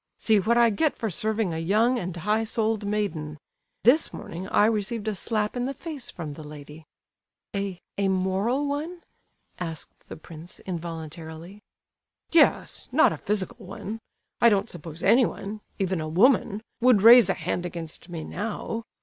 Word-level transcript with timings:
See 0.17 0.39
what 0.39 0.57
I 0.57 0.71
get 0.71 0.95
for 0.97 1.11
serving 1.11 1.53
a 1.53 1.59
young 1.59 1.99
and 1.99 2.17
high 2.17 2.43
souled 2.43 2.87
maiden! 2.87 3.37
This 3.83 4.11
morning 4.11 4.47
I 4.47 4.65
received 4.65 5.07
a 5.07 5.13
slap 5.13 5.55
in 5.55 5.65
the 5.67 5.75
face 5.75 6.09
from 6.09 6.33
the 6.33 6.41
lady!" 6.41 6.87
"A—a 7.55 8.07
moral 8.07 8.65
one?" 8.65 9.03
asked 9.59 10.07
the 10.07 10.17
prince, 10.17 10.57
involuntarily. 10.61 11.61
"Yes—not 12.31 13.13
a 13.13 13.15
physical 13.17 13.63
one! 13.63 13.99
I 14.41 14.49
don't 14.49 14.71
suppose 14.71 15.03
anyone—even 15.03 16.01
a 16.01 16.09
woman—would 16.09 17.03
raise 17.03 17.29
a 17.29 17.35
hand 17.35 17.67
against 17.67 18.09
me 18.09 18.23
now. 18.23 18.85